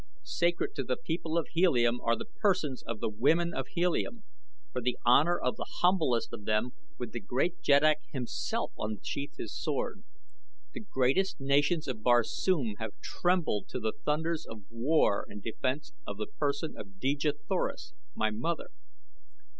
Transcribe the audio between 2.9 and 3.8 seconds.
the women of